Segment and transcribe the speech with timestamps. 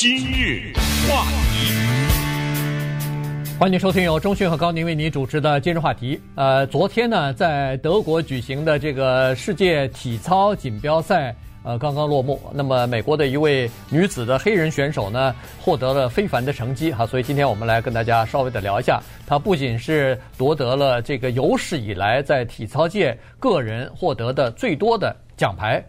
[0.00, 0.72] 今日
[1.10, 1.74] 话题，
[3.58, 6.20] 欢迎收听由中讯和高宁为你主持的今日话题。
[6.36, 11.34] 呃，昨天呢，在德国举行的这个世界体操锦标赛，
[11.64, 12.40] 呃，刚刚落幕。
[12.54, 17.04] 那么，美国的一位女子的黑人选手呢，获得了非凡的成绩哈。
[17.04, 25.84] 所以，今天我们来跟大家稍微的聊一下，她不仅是夺得了这个有史以来在体操界个人获得的最多的奖牌，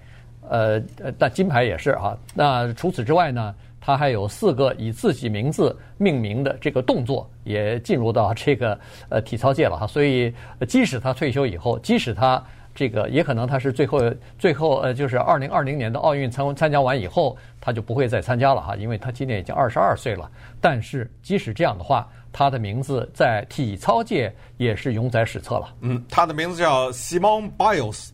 [0.49, 0.81] 呃，
[1.19, 2.17] 但金牌也是哈。
[2.33, 3.53] 那除此之外呢？
[3.89, 9.87] 他还有四个以自己名字命名的这个动作，也进入到这个呃体操界了哈。
[9.87, 10.31] 所以，
[10.67, 12.39] 即使他退休以后，即使他
[12.75, 13.99] 这个也可能他是最后
[14.37, 20.29] 最后呃，就是二零二零年的奥运参参加完以后，他就不会再参加了哈，因为他今年已经二十二岁了。
[20.61, 25.73] 但是，即使这样的话，他的名字在体操界也是永载史册了。
[25.81, 28.13] 嗯，他的名字叫西蒙·拜尔斯，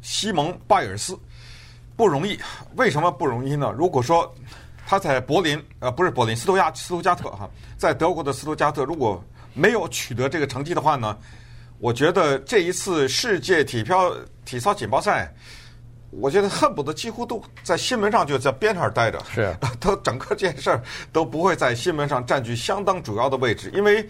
[0.00, 1.16] 西蒙·拜尔斯，
[1.94, 2.36] 不容易。
[2.74, 3.72] 为什么不容易呢？
[3.78, 4.28] 如果说
[4.92, 9.24] 他在柏林，呃，不是柏林，斯图亚斯图加特哈，在德国的斯图加特，如果
[9.54, 11.16] 没有取得这个成绩的话呢，
[11.78, 15.32] 我觉得这一次世界体漂体操锦标赛，
[16.10, 24.06] 我觉得恨不得几乎都在新闻上就在边上待着，是， 都整个这件事儿都不会在新闻上占据相当主要的位置，因为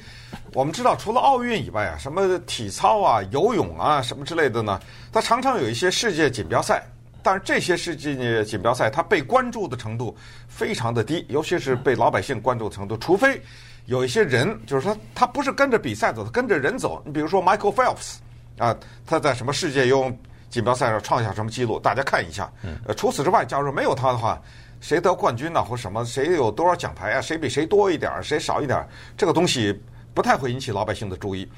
[0.53, 4.81] 我们知道，除了奥运以外啊，什么体操啊、游泳啊什么之类的呢，
[5.13, 6.85] 它常常有一些世界锦标赛。
[7.23, 10.17] 但是这些世界锦标赛，它被关注的程度
[10.49, 12.97] 非常的低，尤其是被老百姓关注的程度。
[12.99, 13.41] 除非
[13.87, 17.01] 有一些人，就是说他不是跟着比赛走，他跟着人走。
[17.07, 18.17] 你比如说 Michael Phelps
[18.59, 20.19] 啊，他在什么世界游泳
[20.51, 22.53] 锦标赛上创下什么记录，大家看一下。
[22.87, 24.41] 呃，除此之外，假如没有他的话，
[24.81, 28.85] 谁得冠军呢，或什么，谁有多少奖牌啊，谁比谁多一点，谁少一点，
[29.17, 29.81] 这个东西
[30.13, 31.49] 不太会引起老百姓的注意。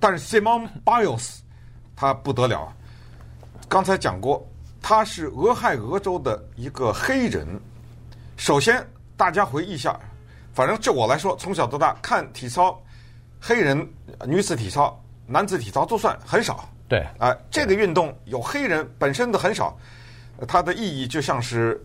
[0.00, 1.38] 但是 Simone Biles
[1.94, 2.72] 他不得了，
[3.68, 4.44] 刚才讲过。
[4.82, 7.46] 他是俄亥俄州的一个黑人。
[8.36, 8.84] 首先，
[9.16, 9.98] 大家回忆一下，
[10.52, 12.78] 反正就我来说，从小到大看体操，
[13.40, 13.88] 黑人
[14.26, 16.68] 女子体操、男子体操都算很少。
[16.88, 19.78] 对，啊、呃，这个运动有黑人本身的很少，
[20.48, 21.82] 它的意义就像是。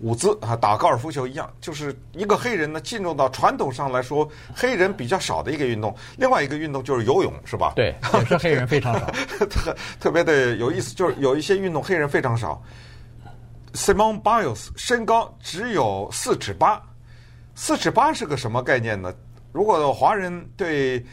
[0.00, 5.92] 舞姿啊，打高尔夫球一样，就是一个黑人呢进入到传统上来说黑人比较少的一个运动。
[6.16, 7.72] 另外一个运动就是游泳，是吧？
[7.74, 9.06] 对，也是黑人非常少，
[9.50, 10.94] 特特别的有意思。
[10.94, 12.62] 就是有一些运动黑人非常少。
[13.74, 16.80] Simone Biles 身高只有四尺八，
[17.56, 19.12] 四尺八是个什么概念呢？
[19.52, 21.04] 如果华人对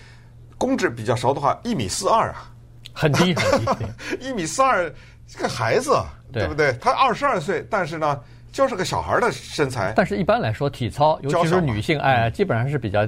[0.58, 2.52] 公制比较熟的话，一米四二啊，
[2.94, 3.86] 很低很低，
[4.22, 4.94] 一米四二，
[5.28, 5.92] 这个孩子，
[6.32, 6.72] 对不对？
[6.80, 8.22] 他二十二岁，但是呢。
[8.56, 13.06] 就是个小孩的身材，但是一般来说，体操尤其是女性，哎，基本上是比较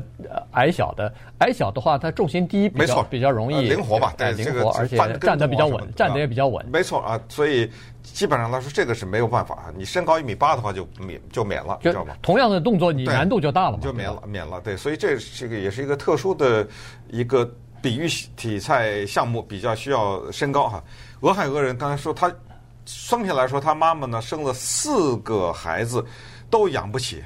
[0.52, 1.10] 矮小的。
[1.38, 4.14] 矮小的话，它重心低，没错，比较容易灵活吧？
[4.18, 6.66] 对，灵活，而且站得比较稳，站得也比较稳。
[6.70, 7.72] 没错啊，所以
[8.04, 9.72] 基本上来说，这个是没有办法。
[9.74, 12.14] 你身高一米八的话，就免就免了，知道吗？
[12.22, 14.60] 同样的动作，你难度就大了嘛，就免了，免了。
[14.60, 16.68] 对，所以这这个也是一个特殊的
[17.08, 17.50] 一个
[17.82, 20.84] 比喻体赛项目，比较需要身高哈。
[21.22, 22.30] 俄亥俄人刚才说他。
[22.88, 26.04] 生下来说，他妈妈呢生了四个孩子，
[26.50, 27.22] 都养不起，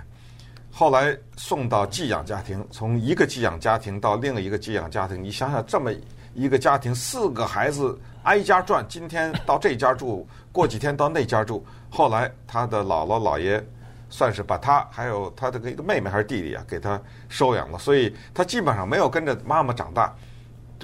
[0.72, 5.24] 后来送到寄养家庭，从一个寄养家庭到另一个寄养家庭。
[5.24, 5.92] 你想想，这么
[6.34, 11.64] 一个家庭，四个孩子挨家转，今天到这家住，过几天到那家住。
[11.92, 13.64] 后来他的姥姥姥爷
[14.10, 20.12] 算是把他还有他的一个妹妹还是弟弟啊，给他收养了，所以他基本上没有跟着妈妈长大，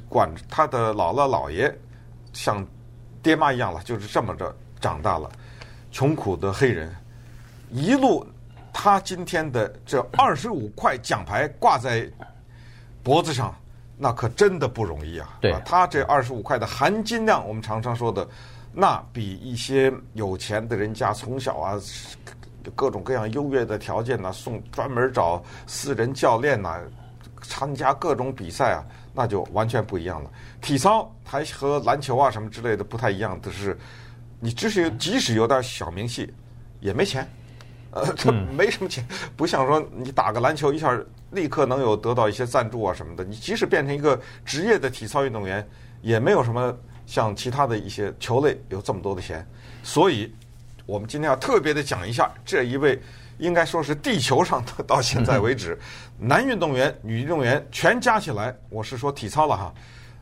[0.08, 1.76] 管他的姥姥姥爷
[2.32, 2.64] 像
[3.24, 4.56] 爹妈一样了，就是这么着。
[4.80, 5.30] 长大了，
[5.92, 6.94] 穷苦的黑人，
[7.72, 8.26] 一路
[8.72, 12.08] 他今天的这二十五块奖牌挂在
[13.04, 13.56] 脖子上，
[13.98, 15.38] 那可真的不容易啊！
[15.42, 18.28] 对，他这二十五块的含金量，我们常常说的，
[18.72, 21.80] 那比一些有钱的人家从小啊，
[22.76, 26.80] 各种各样优越的条件呐，送专门找私人教练呐，
[27.42, 30.30] 参加各种比赛啊，那就完全不一样了。
[30.62, 33.76] 体操还和篮球啊什么之类的不太一样的是。
[34.40, 36.32] 你即使即使有点小名气，
[36.80, 37.28] 也没钱，
[37.92, 39.04] 呃，这没什么钱，
[39.36, 40.96] 不像说你打个篮球一下
[41.32, 43.24] 立刻能有得到一些赞助啊什么的。
[43.24, 45.68] 你即使变成一个职业的体操运动员，
[46.02, 46.76] 也没有什么
[47.08, 49.44] 像其他的一些球类有这么多的钱。
[49.82, 50.32] 所以，
[50.86, 53.02] 我们今天要特别的讲一下这一位，
[53.40, 55.78] 应该说是地球上的到现在为止，
[56.20, 59.74] 男运动员、女运动员全加起来，我是说体操了哈，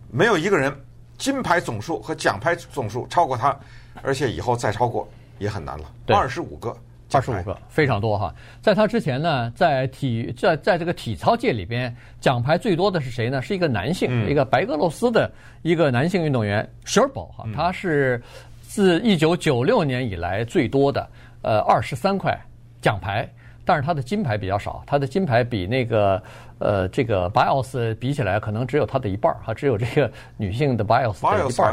[0.10, 0.74] 没有一个人
[1.18, 3.58] 金牌总数和奖牌总数超过他。
[4.02, 5.08] 而且以后再超过
[5.40, 5.86] 也很难了。
[6.08, 6.76] 二十五个，
[7.12, 8.34] 二十五个非常多哈。
[8.62, 13.42] 在他之前呢，在体在在这个体操界里边，奖牌最多的是谁呢？
[13.42, 15.32] 是一个男性，嗯、一个白俄罗斯的
[15.62, 18.22] 一个男性运动员 Sherbo 哈，他是
[18.62, 21.10] 自一九九六年以来最多的，
[21.42, 22.38] 呃，二十三块
[22.82, 23.28] 奖牌。
[23.66, 26.22] 但是他的金牌比较少，他的金牌比那个
[26.60, 31.04] 呃这个 Biles 比起来，可能只有他的一半儿哈，只有这个女性的一半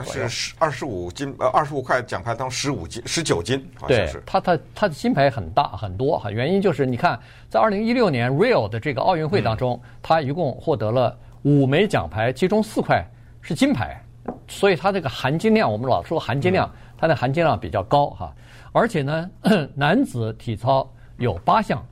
[0.07, 4.15] 是十二十五金呃二十五块奖牌当十五金十九金，好像是。
[4.15, 13.05] 对，他他他的金牌很大很多哈，原因就是你看在二零一六年 Rio 的这个奥运会当中，他一共获得了五枚奖牌，其中四块
[13.43, 14.03] 是金牌，
[14.49, 18.35] 所以他这个含金量我们老说含金量，它的含金量比较高哈，
[18.73, 19.31] 而且呢，
[19.77, 20.91] 男子体操。
[21.19, 21.85] 有八项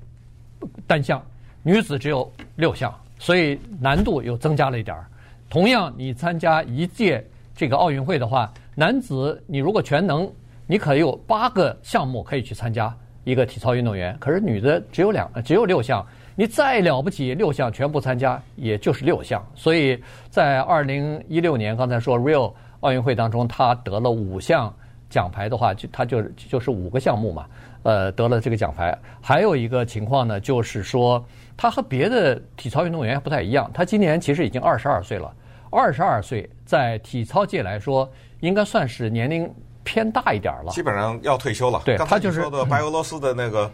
[0.87, 1.22] 单项，
[1.62, 5.06] 女子只有六项，所以难度又增加了一点儿。
[5.49, 7.25] 同样，你参加一届
[7.56, 10.31] 这个奥运会的话，男子你如果全能，
[10.67, 12.94] 你可有八个项目可以去参加
[13.25, 14.17] 一个体操运动员。
[14.20, 16.06] 可是女的只有两，只有六项，
[16.37, 19.44] 你再了不起，六项全部参加，也就是六项。
[19.55, 20.00] 所以
[20.31, 24.73] 在二零一六年，刚才说 Rio 奥运会当中，他得了五项
[25.08, 27.46] 奖牌的话，就他就就是五个项目嘛。
[27.82, 31.25] 呃，得了这个奖牌，还有一个情况呢，就是说
[31.56, 33.71] 他和别的体操运动员不太一样。
[33.73, 35.35] 他今年其实已经二十二岁了，
[35.71, 38.11] 二十二岁在体操界来说，
[38.41, 39.50] 应该算是年龄
[39.82, 40.71] 偏大一点了。
[40.73, 41.81] 基本上要退休了。
[41.85, 43.71] 对，他就是说的白俄罗斯的那个，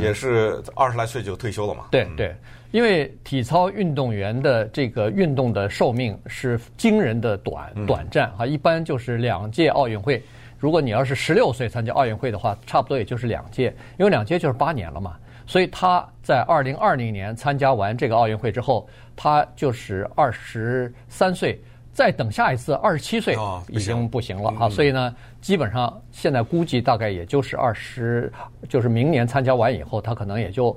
[0.00, 1.84] 也是二十来岁就退休了嘛。
[1.90, 2.34] 对对，
[2.70, 10.22] 因为体操运动员的这个运动的寿命是惊人的短短暂啊，一般就是两届奥运会。
[10.60, 15.16] 如果你要是十六岁参加奥运会的话，差不多也就是两届，因为两届就是八年了嘛。
[15.46, 18.86] 所以他在二零二零年参加完这个奥运会之后，
[19.16, 21.58] 他就是二十三岁，
[21.92, 23.34] 再等下一次二十七岁
[23.68, 24.68] 已经不行了啊。
[24.68, 28.30] 所以呢，基本上现在估计大概也就是二十，
[28.68, 30.76] 就是明年参加完以后，他可能也就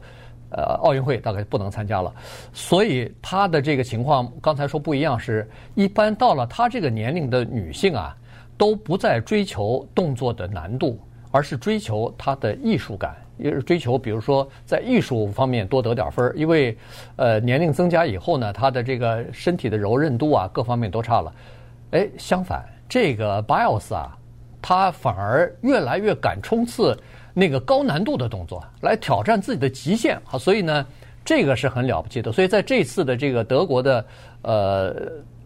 [0.50, 2.12] 呃奥运会大概不能参加了。
[2.54, 8.16] 所以他的这个情况刚才说不一样，是一般到了他这个年龄的女性啊。
[8.64, 10.98] 都不再追求动作的难度，
[11.32, 16.34] 而是追求它的艺术感，也是追求，比如说在艺术方面多得点分儿。
[16.34, 16.78] 因为，
[17.18, 21.34] 呃，年龄增加以后呢，他的这个身体的柔韧度啊，各方面都差了。
[21.92, 24.18] 哎，相反，这个 Biles 啊，
[24.62, 26.98] 他反而越来越敢冲刺
[27.34, 30.40] 那个高难度的动作，来挑战自己的极限啊。
[30.40, 30.86] 所以呢，
[31.26, 32.32] 这个是很了不起的。
[32.32, 34.06] 所以在这次的这个德国的
[34.44, 34.96] 呃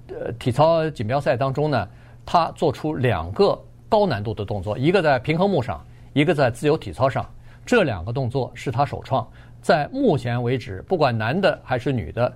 [0.09, 1.87] 呃体操锦标赛当中呢。
[2.27, 3.57] 他做出两个
[3.87, 5.81] 高难度的动作，一个在平衡木上，
[6.11, 7.25] 一个在自由体操上。
[7.65, 9.25] 这两个动作是他首创，
[9.61, 12.31] 在目前为止，不管男的还是女的，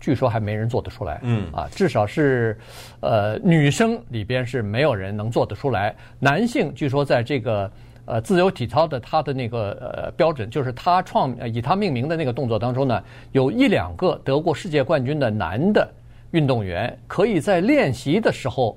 [0.00, 1.20] 据说还没人做得出来。
[1.22, 2.58] 嗯，啊，至少是，
[2.98, 5.94] 呃，女生里边是没有人能做得出来。
[6.18, 7.70] 男性据说在这个
[8.04, 13.00] 呃自由体操的他的那个呃标准，就是他创以他命名的那个动作当中呢，
[13.30, 15.88] 有一两个得过世界冠军的男的
[16.32, 18.76] 运动员，可以在练习的时候。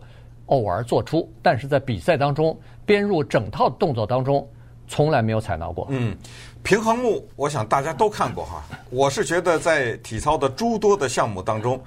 [0.49, 2.55] 偶尔做出，但是在比赛当中
[2.85, 4.47] 编入整套动作当中，
[4.87, 5.87] 从来没有采纳过。
[5.89, 6.15] 嗯，
[6.63, 8.63] 平衡木，我想大家都看过哈。
[8.89, 11.79] 我是觉得在体操的诸多的项目当中，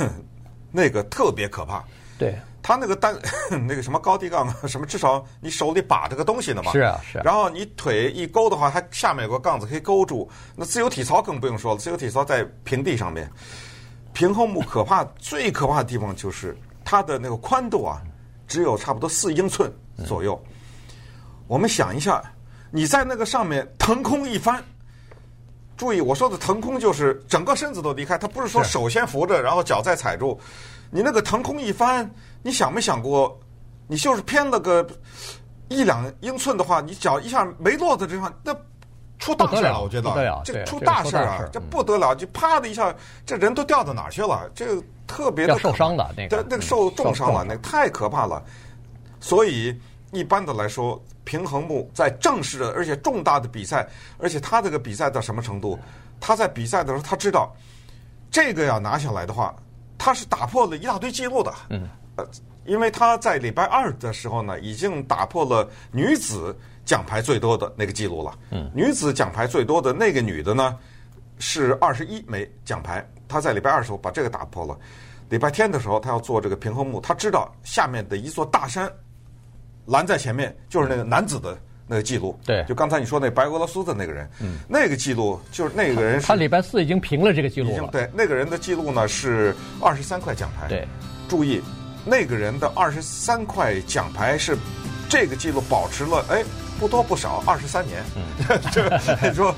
[0.72, 1.84] 那个特别可怕。
[2.18, 3.14] 对，他那个单
[3.66, 6.72] 那个什么高低杠什么，至少你手里把着个东西呢嘛。
[6.72, 7.22] 是啊，是啊。
[7.24, 10.28] 然后你腿一勾的话，它下面有个杠子可以勾住。
[10.56, 13.30] 那自由体操更不用说了，自由体操在平地上面，
[14.12, 16.56] 平衡木可怕，最可怕的地方就是。
[16.90, 18.02] 它的那个宽度啊，
[18.48, 19.72] 只有差不多四英寸
[20.04, 20.36] 左右。
[21.46, 22.20] 我们想一下，
[22.72, 24.60] 你在那个上面腾空一翻，
[25.76, 30.36] 注意我说的腾空就是整个身子都离开，它不是说手先扶着，然后脚再踩住。
[30.90, 32.10] 你那个腾空一翻，
[32.42, 33.38] 你想没想过，
[33.86, 34.84] 你就是偏了个
[35.68, 38.52] 一两英寸的话，你脚一下没落在这地方，那
[39.20, 39.80] 出大事了。
[39.80, 42.92] 我觉得这出大事啊，这不得了，就啪的一下，
[43.24, 44.50] 这人都掉到哪儿去了？
[44.52, 44.66] 这。
[45.10, 48.40] 特别的受伤的那个，那个受重伤了，那个太可怕了。
[49.18, 49.76] 所以
[50.12, 53.84] 一般的来说，平衡木在正式的而且重大的比赛，
[54.18, 55.76] 而且他这个比赛到什么程度？
[56.20, 57.52] 他在比赛的时候，他知道
[58.30, 59.52] 这个要拿下来的话，
[59.98, 61.52] 他是打破了一大堆记录的。
[61.70, 62.24] 嗯，呃，
[62.64, 66.56] 因为他在礼拜二的时候呢，已经打破了女子
[66.90, 68.36] 奖牌最多的那个记录了。
[68.50, 70.76] 嗯，女子奖牌最多的那个女的呢，
[71.38, 73.08] 是二十一枚奖牌。
[73.28, 74.76] 她在礼拜二的时候把这个打破了，
[75.28, 78.90] 礼拜天的时候她要做这个平衡木，她知道下面的一座大山
[79.86, 81.56] 拦在前面，就是那个男子的
[81.86, 82.36] 那个记录。
[82.44, 86.20] 对，就刚才你说那白俄罗斯的那个人，嗯，那个记录就是那个人。
[86.20, 87.86] 他礼拜四已经平了这个记录了。
[87.92, 90.66] 对，那个人的记录呢是二十三块奖牌。
[90.66, 90.88] 对，
[91.28, 91.62] 注意
[92.04, 94.58] 那个人的二十三块奖牌是
[95.08, 96.42] 这个记录保持了哎
[96.80, 98.02] 不多不少二十三年。
[98.16, 98.24] 嗯，
[99.30, 99.54] 就说。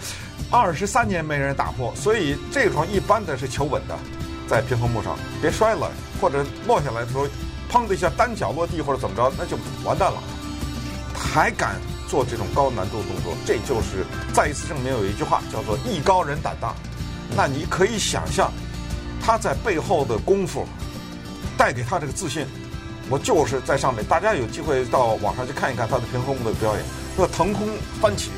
[0.51, 3.99] 二十三年没人打破，所以这个床一般的是求稳的，
[4.47, 7.27] 在平衡木上别摔了，或者落下来的时候，
[7.73, 10.23] 砰的一下单脚落地或者怎么着，那就完蛋了。
[11.15, 16.75] 还敢做这种高难度动作，这就是再一次证明有一句话叫做“艺高人胆大”。
[17.35, 18.53] 那你可以想象
[19.25, 20.67] 他在背后的功夫
[21.57, 22.47] 带给他这个自信。
[23.09, 26.85] 我就是在上面，大家有机会到网上去看一看他的平衡木的表演，
[27.17, 27.69] 那腾空
[28.01, 28.31] 翻起，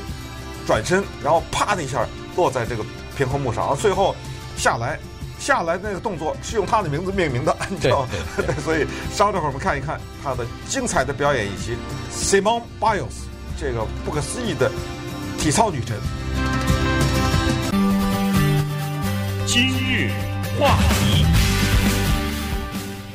[0.66, 2.85] 转身，然后啪的一下落在这个
[3.16, 4.14] 平衡木上，然后最后
[4.57, 4.99] 下来。
[5.37, 8.09] 下来那个动作是用他的名字命名的， 你知道吗？
[8.64, 11.76] 所以稍等会儿我们看一看他的精彩的表演，以及
[12.14, 13.26] Simone Biles
[13.61, 14.71] 这个不可思议的
[15.38, 15.97] 体操女神。
[19.45, 20.11] 今日
[20.59, 21.26] 话题，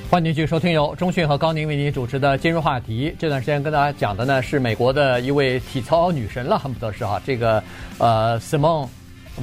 [0.09, 3.11] 欢迎继续收听由中讯和高宁为您主持的《今日话题》。
[3.19, 7.63] 这段时间跟大家讲的呢是美国的一位体操女神了，恨不得是哈这个
[7.99, 8.87] 呃 Simone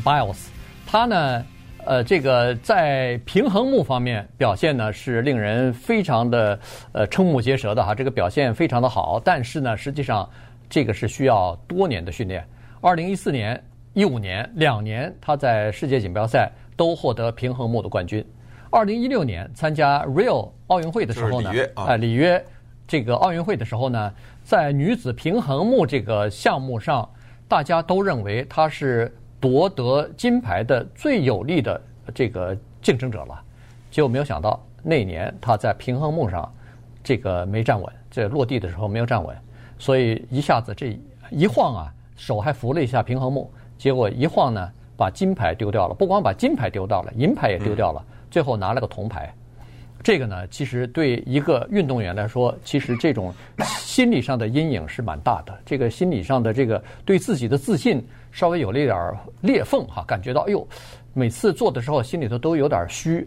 [0.03, 0.49] Biles，
[0.85, 1.47] 她呢。
[1.85, 6.59] 呃，这个在平衡木方面表现呢是令人非常的
[6.91, 9.23] 呃瞠目结舌的哈，这个表现非常的好。
[9.25, 10.29] 但是呢，实际上
[10.69, 12.45] 这个是需要多年的训练。
[12.81, 13.63] 二零一四年、
[13.95, 18.27] 一五年两年，他在世界锦标赛都获得平衡木的冠军。
[18.71, 22.45] 二零一六年参加 Rio 奥运会的时候呢，啊，里约
[22.87, 24.13] 这个奥运会的时候呢，
[24.45, 27.09] 在女子平衡木这个项目上，
[27.47, 29.15] 大家都认为她是。
[29.39, 31.81] 夺得金牌的最有力的
[32.15, 33.39] 这个竞争者了，
[33.91, 36.51] 结果没有想到那年她在平衡木上
[37.05, 39.37] 这个没站稳，这落地的时候没有站稳，
[39.79, 40.99] 所以一下子这
[41.31, 45.95] 一晃啊，手还扶了一下平衡木，结果一晃呢，把金牌丢掉了。
[45.95, 49.33] 不光把金牌丢掉了，银牌也丢掉了，最后拿了个铜牌。
[50.03, 53.35] 这个呢，其实对一个运动员来说，其实这种
[53.79, 55.59] 心理上的阴影是蛮大的。
[55.65, 58.07] 这个心理上的这个对自己的自信。
[58.33, 60.69] 稍微有了一点裂缝哈，感觉到哎呦，
[61.15, 63.27] 每次做的时候心里头都有点虚。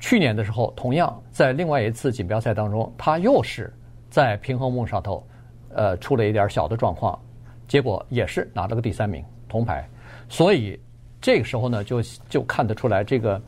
[0.00, 3.72] 去年的时候，同样在另外一次锦标赛当中，他又是
[4.10, 5.24] 在平衡木上头，
[5.72, 7.16] 呃，出了一点小的状况，
[7.68, 9.88] 结果也是拿了个第三名，铜牌。
[10.28, 10.76] 所以
[11.20, 13.40] 这个时候呢，就就看得出来，这个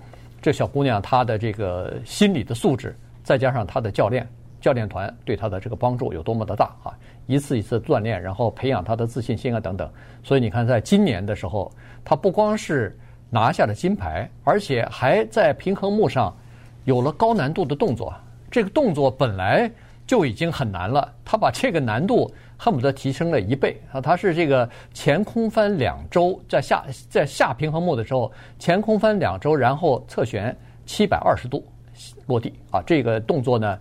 [0.45, 4.29] 这小姑娘她的这个心理的素质，再加上她的教练。
[4.61, 6.93] 教练团对她的这个帮助有多么的大啊！
[7.27, 9.91] 一次一次锻炼，然后培养她的自信心啊等等。
[10.23, 11.73] 所以你看，在今年的时候，
[12.05, 12.95] 她不光是
[13.31, 16.31] 拿下了金牌，而且还在平衡木上
[16.85, 18.13] 有了高难度的动作。
[18.51, 19.71] 这个动作本来
[20.07, 24.01] 就已经很难了，她把这个难度恨不得提升了一倍啊！
[24.01, 30.57] 他是这个前空翻两周，在下在下平衡木的时候，前空翻两周，然后侧旋
[30.87, 31.65] 七百二十度
[32.27, 32.83] 落地啊！
[32.87, 33.79] 这个动作呢？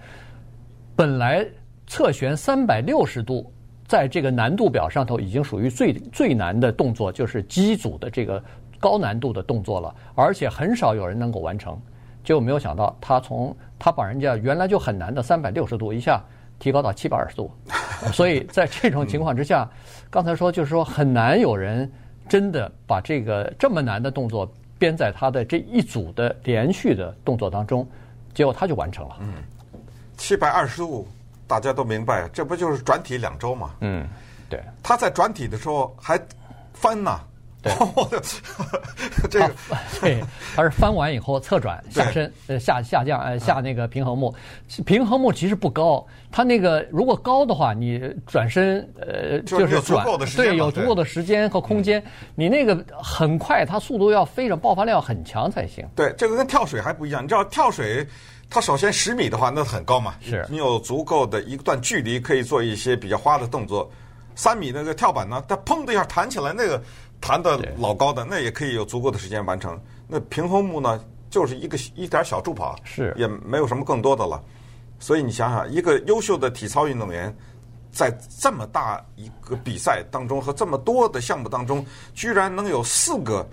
[0.96, 1.46] 本来
[1.88, 3.52] 侧旋三百六十度，
[3.88, 8.44] 在这个难度表上头已经属于最最难的动作，就是机组的这个
[8.80, 11.80] 高难度的动作了，而且很少有人能够完成。
[12.24, 16.24] 结果没有想到，他从他把人家原来就很难的三百六十度一下
[16.60, 17.52] 提高到七百二十度，
[18.12, 19.70] 所以在这种情况之下，
[20.10, 21.90] 刚才说就是说很难有人
[22.28, 27.88] 真的把这个这么难的动作编在他的这一组的连续的动作当中，
[28.34, 29.18] 结果他就完成了。
[29.22, 29.34] 嗯
[30.16, 31.08] 七百二十度，
[31.48, 33.72] 大家都明白，这不就是转体两周嘛？
[33.80, 34.08] 嗯，
[34.48, 34.62] 对。
[34.82, 36.20] 他在转体的时候还
[36.72, 37.20] 翻呐，
[37.64, 37.72] 对，
[39.32, 39.52] 这个
[40.02, 40.22] 对，
[40.56, 44.36] 它是翻完以后侧转下身，呃下下降呃下那个平衡木，
[44.86, 50.06] 平衡木其实不高，它那个如果高的话，你转身呃就是转，
[50.36, 52.04] 对，有足够的时间和空间，
[52.36, 55.88] 你那个很快，它速度要非常爆发力要很强才行。
[55.96, 58.06] 对，这个跟跳水还不一样，你知道跳水。
[58.50, 63.90] 它首先十米的话，那很高嘛，是你有足够的一段距离可以做一些比较花的动作。
[64.36, 66.80] 三米那个跳板呢，它砰的一下弹起来，那个
[67.24, 69.80] 弹的老高的，那也可以有足够的时间完成。
[70.08, 74.44] 那平衡木呢，就是一个一点小助跑，是也没有什么更多的了。
[75.00, 77.34] 所以你想想，一个优秀的体操运动员，
[77.94, 83.48] 在这么大一个比赛当中和这么多的项目当中，居然能有四个。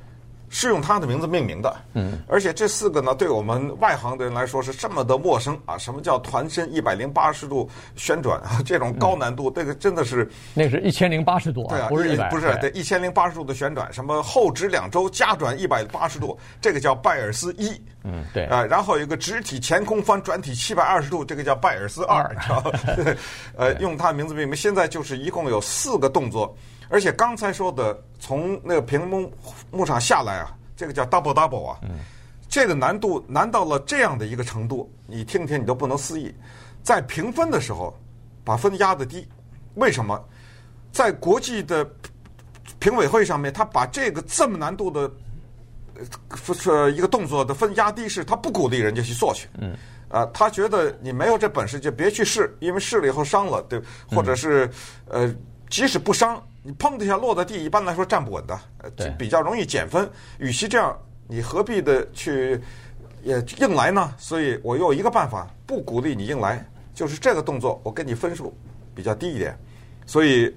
[0.53, 5.79] 是用他的名字命名的，嗯，而且这四个呢，对我们外行的人来说是这么的陌生啊！
[5.79, 8.61] 什么叫团身一百零八十度旋转啊？
[8.67, 22.81] 这种高难度，这个真的是那是一千零八十度啊，不是一百，不是对一千零八十度的旋转，什么后直两周加转一百八十度，这个叫拜尔斯一，嗯，对啊，然后有一个直体前空翻转体七百二十度，这个叫拜尔斯二，你知道吧？
[23.57, 26.53] 呃， 用他的名字命名，现在就是一共有四个动作。
[26.91, 29.31] 而且刚才说的从那个平衡
[29.71, 31.79] 木上下来啊，这个叫 double double 啊，
[32.49, 36.35] 这个难度难到了这样的一个程度，你听听你都不能思议。
[36.83, 37.97] 在评分的时候，
[38.43, 39.27] 把分压得低，
[39.75, 40.21] 为什么？
[40.91, 41.89] 在国际的
[42.81, 45.09] 评委会上面，他把这个这么难度的
[46.67, 49.49] 呃一个动作的分压低，是他不鼓励人家去做去。
[49.61, 49.77] 嗯。
[50.09, 53.81] 啊，他觉得你没有这本事就别去试，因为试了以后伤了，对，
[54.11, 54.69] 或者是
[55.07, 55.33] 呃。
[55.71, 60.09] 即使不伤，你砰的一下落在地，一般来说站不稳的，呃，比较容易减分。
[60.39, 62.61] 与其这样，你何必的去
[63.23, 64.13] 也硬来呢？
[64.19, 66.65] 所以我有一个办法，不鼓励你硬来，
[66.95, 68.55] 就是这个动作我给你分数
[68.95, 69.59] 比较低一点，
[70.05, 70.55] 所以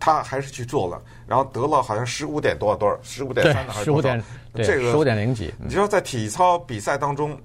[0.00, 4.08] 他还是去做了，然后得了好像十五点多少多少，十五点三的还是多少？
[4.08, 4.22] 十五
[4.54, 5.52] 点，这个十五点零几。
[5.58, 7.38] 你知道在体操比赛当中，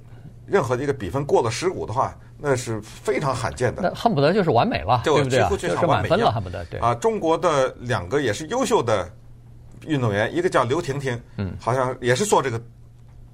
[0.46, 3.82] 任何一个比分过了十五的话，那是非常罕见的。
[3.82, 5.40] 那恨不得就是完美了，对不对？
[5.58, 6.64] 就是满分了，恨不得。
[6.66, 9.10] 对啊，中国的两个也是优秀的
[9.88, 12.62] 运动员，一个叫刘婷婷，嗯，好像也是做这个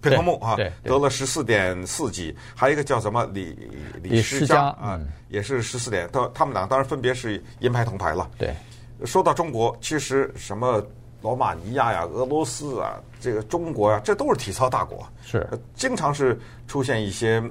[0.01, 3.57] 平衡木啊，得了十四点四几，还有一个叫什么李
[4.01, 6.09] 李诗佳啊，也是十四点。
[6.13, 8.29] 他他们俩当然分别是银牌铜牌了。
[8.37, 8.55] 对，
[9.05, 10.81] 说到中国，其实什么
[11.21, 15.45] 罗马尼亚呀、俄罗斯啊、这个中国呀，这都是体操大国，是
[15.75, 17.43] 经常是出现一些。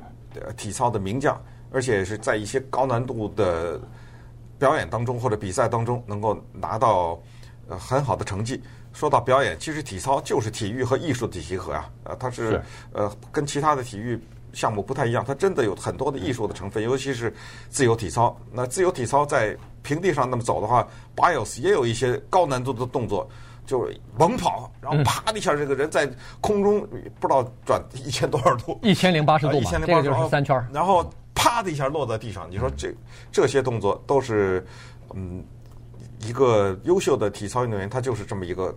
[0.57, 3.81] 体操的名将，而且是在一些高难度的
[4.59, 7.21] 表演当中或者比赛当中，能够拿到
[7.69, 8.63] 呃很好的成绩。
[8.93, 12.63] 说到表演，其实体操就是体育和艺术的集合啊，呃，它是
[12.93, 14.21] 呃跟其他的体育
[14.53, 17.33] 项目不太一样，它真的有很多的艺术的成分，尤其是
[17.71, 18.37] 自由体操。
[18.53, 20.87] 那自由体操在平地上那么走的话
[21.17, 23.27] ，Bios 也有一些高难度的动作。
[23.67, 26.09] 就是猛跑，然后啪的一下，这个人在
[26.41, 26.81] 空中
[27.21, 30.67] 不知道转一千多少度， 一千零八十度嘛，这个就是三圈。
[30.73, 32.95] 然后啪的一下落在地上，你说这
[33.31, 34.67] 这些动作都是
[35.15, 35.45] 嗯，
[36.21, 38.77] 一个优秀的体操运动员，他就是这么一个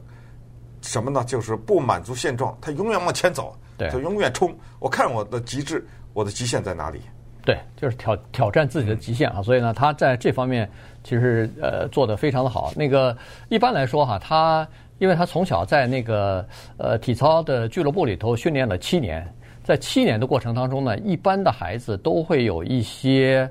[0.81, 1.23] 什么呢？
[1.25, 4.55] 就是不满足现状，他永远往前走，对，他永远冲。
[4.79, 7.01] 我看我的极致，我的极限在哪里？
[7.45, 9.39] 对，就是挑挑战自己的极限啊！
[9.39, 10.67] 所以呢，他在这方面
[11.03, 12.73] 其实呃做得非常的好。
[12.75, 13.15] 那个
[13.49, 16.43] 一般来说哈，他因为他从小在那个
[16.77, 19.31] 呃体操的俱乐部里头训练了七年，
[19.63, 23.47] 在七年的过程当中呢，一般的孩子都会有一些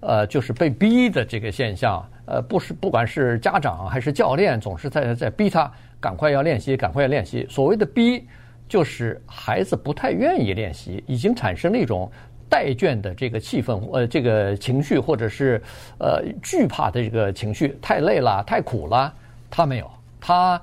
[0.00, 2.04] 呃就是被逼的这个现象。
[2.26, 7.46] 呃，不是不管是家长还是教练，总是在在逼他赶快要练习，赶快要练习。
[7.48, 8.26] 所谓的逼，
[8.68, 12.10] 就是孩子不太愿意练习，已经产生了一种。
[12.48, 15.60] 怠倦的这个气氛，呃，这个情绪，或者是
[15.98, 19.12] 呃惧怕的这个情绪，太累了，太苦了，
[19.50, 19.90] 他没有，
[20.20, 20.60] 他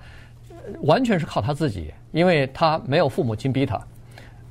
[0.83, 3.81] 完全是靠他自己，因为他没有父母亲逼他，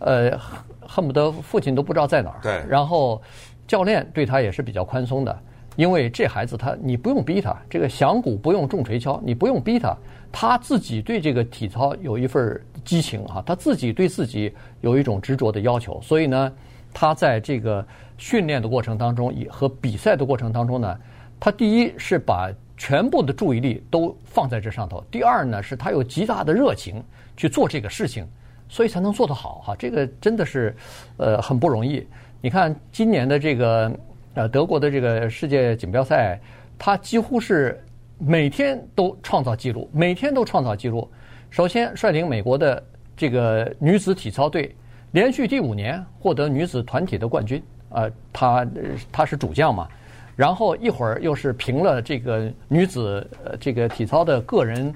[0.01, 0.39] 呃，
[0.81, 2.41] 恨不得父亲都不知道在哪儿。
[2.43, 2.63] 对。
[2.69, 3.21] 然后
[3.67, 5.39] 教练对他也是比较宽松的，
[5.77, 9.97] 因为这孩子他你不用逼他，这个响鼓不用重锤敲，你不用逼他，
[10.31, 14.53] 他自己对这个体操有一份激情啊，他自己对自己
[14.83, 16.53] 有一种执着的要求，所以呢。
[16.95, 17.85] 他在这个
[18.19, 20.99] 训练的过程当中，也和比赛的过程当中呢，
[21.41, 27.03] 他第一是把全部的注意力都放在这上头；第二呢，是他有极大的热情
[27.37, 28.27] 去做这个事情，
[28.69, 29.77] 所以才能做得好哈。
[29.79, 30.75] 这个真的是
[31.17, 32.07] 呃很不容易。
[32.41, 33.93] 你看今年的这个
[34.35, 36.41] 呃德国的这个世界锦标赛，
[36.79, 37.83] 他几乎是
[38.19, 41.09] 每天都创造纪录，每天都创造纪录。
[41.51, 42.83] 首先率领美国的
[43.17, 44.75] 这个女子体操队。
[45.13, 48.67] 连续第五年获得女子团体的冠军，呃，她
[49.13, 49.87] 她是主将嘛，
[50.35, 54.95] 然后一会儿又是评了这个女子呃这个体操的个人，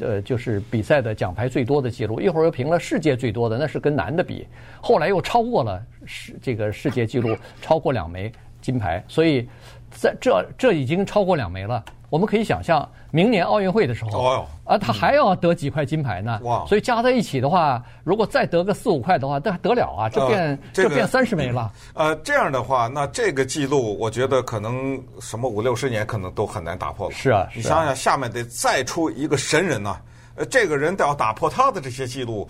[0.00, 4.46] 呃就是比赛的奖牌最多的记录，一会儿又评了世界最多的，那是跟男的比，
[4.80, 9.48] 后来又超过了世这个世界纪录，超过两枚金牌，所以
[9.90, 11.84] 在这这已经超过两枚了。
[12.08, 16.38] 我们可以想象，明年奥运会的时候，啊，他还要得几块金牌呢？
[16.44, 16.64] 哇！
[16.64, 20.08] 所以加在一起的话，如果再得个四五块的话，这还得了啊？
[20.08, 21.72] 这变这变三十枚了。
[21.94, 27.14] 呃，这样的话，那这个记录，我觉得可能什么五六十年可能都很难打破了。
[27.14, 29.96] 是啊，你想想，下面得再出一个神人呐，
[30.36, 32.48] 呃，这个人都要打破他的这些记录，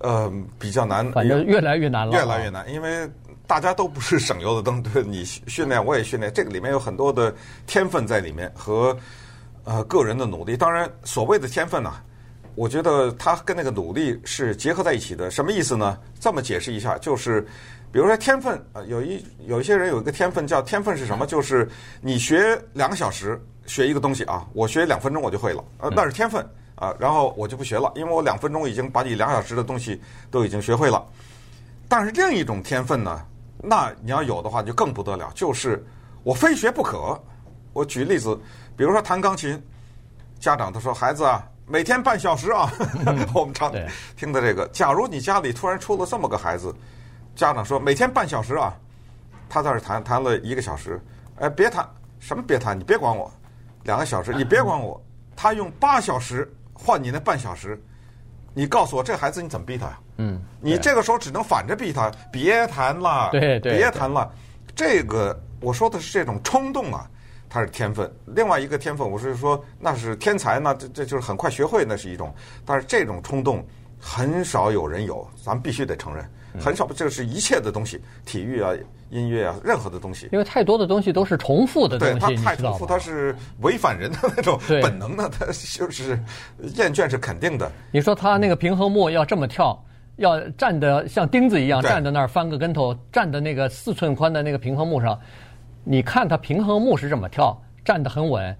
[0.00, 1.10] 呃，比较难。
[1.12, 2.12] 反正越来越难了。
[2.12, 3.08] 越来越难，因为。
[3.50, 7.34] 大家都不是省油的灯，对，你训练我也训练，这个里面有很多的
[7.66, 8.96] 天分在里面和
[9.64, 10.56] 呃个人的努力。
[10.56, 11.92] 当然，所谓的天分呢、
[12.54, 15.32] 我觉得它跟那个努力是结合在一起的。
[15.32, 15.98] 什么意思呢？
[16.20, 17.40] 这么解释一下，就是
[17.90, 21.26] 比如说天分啊，有一有一些人有一个天分叫天分是什么？
[21.26, 21.68] 就是
[22.00, 23.36] 你学两个小时
[23.66, 26.40] 学一个东西啊，我学两分钟我就会了，呃，那是天分
[26.76, 31.04] 啊，然后我就不学了，因为我两分钟已经把你两小时的东西都已经学会了。
[31.88, 33.26] 但是另一种天分呢？
[33.62, 35.84] 那你要有的话就更不得了，就是
[36.22, 37.20] 我非学不可。
[37.72, 38.38] 我举例子，
[38.76, 39.62] 比如说弹钢琴，
[40.38, 42.72] 家长他说孩子啊，每天半小时啊，
[43.34, 43.72] 我们常
[44.16, 44.66] 听的这个。
[44.68, 46.74] 假如你家里突然出了这么个孩子，
[47.36, 48.74] 家长说每天半小时啊，
[49.48, 51.00] 他在这弹弹了一个小时，
[51.36, 53.30] 哎，别弹，什么别弹，你别管我，
[53.84, 55.00] 两个小时你别管我，
[55.36, 57.80] 他用八小时换你那半小时。
[58.52, 59.98] 你告诉我，这孩子你怎么逼他呀？
[60.16, 64.30] 嗯，你这个时候只能反着逼他，别谈了，对对，别谈了。
[64.74, 67.08] 这个我说的是这种冲动啊，
[67.48, 72.34] 他是天分；另外一个天分，我是说那是天才，那这这就是很快学会，那是一种。
[72.64, 73.64] 但是这种冲动
[73.98, 76.28] 很少有人有，咱们必须得承认，
[76.60, 76.86] 很少。
[76.94, 78.72] 这个是一切的东西，体育啊、
[79.10, 86.18] 音乐啊，任何的东西，因为太多的东西都是重复的东西，对，它太重复，它是违反人的那种本能的，它就是
[86.76, 87.70] 厌倦是肯定的。
[87.90, 89.78] 你说他那个平衡木要这么跳？
[90.16, 95.18] 要站得像钉子一样站在那儿翻个跟头，站在那个四寸宽的那个平衡木上，
[95.82, 98.54] 你看他平衡木是这么跳，站得很稳，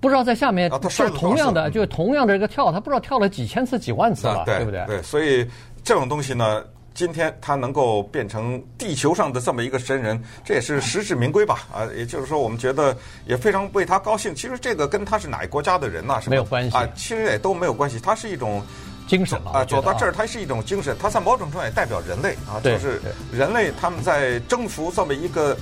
[0.00, 4.82] 不知道在下面就同样的就同样的这个跳，他不知道跳了几千次几万次了，对不对？
[4.86, 5.46] 对，所以
[5.82, 11.66] 这种东西呢，今天他能够变成地球上的这么一个神人，这也是 实至名归吧？
[11.72, 14.34] 啊，也就是说，我们觉得也非常为他高兴。
[14.34, 18.62] 其实这个跟他是哪一国家的人呐，是没有关系啊，其实也都没有关系，他是一种。
[19.06, 22.98] 精神啊，走到这儿，它是一种精神，他在某种程度也代表人类啊，就是
[23.30, 25.54] 人类他们在征服这么一个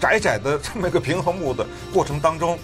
[0.00, 2.56] 窄窄的这么一个平衡木的过程当中，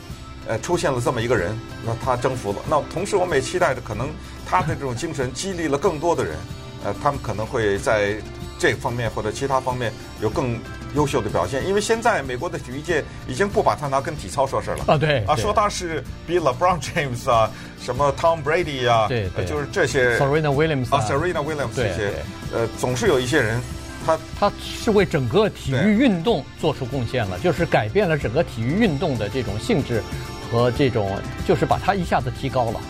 [0.47, 2.59] 呃，出现了这么一个人，那他征服了。
[2.71, 4.09] 那同时，我们也期待着，可能
[4.47, 6.37] 他的这种精神激励了更多的人，
[6.85, 8.15] 呃，他们可能会在
[8.59, 10.59] 这方面或者其他方面有更。
[10.95, 14.85] 优秀的表现，因为现在美国的体育界已经不把他拿跟体操说事了。
[14.87, 22.13] 啊，对啊，说他是比 LeBron James 啊，什么 Tom Brady 啊，对，就是这些 Serena Williams 啊，Serena Williams 这些，
[22.53, 23.61] 呃，总是有一些人，
[24.07, 30.01] 他他是为整个体育运动做出贡献了，就是改变了整个体育运动的这种性质
[30.49, 31.11] 和这种，
[31.45, 32.81] 就是把它一下子提高了。